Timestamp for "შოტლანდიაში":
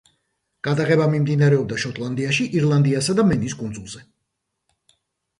1.83-2.47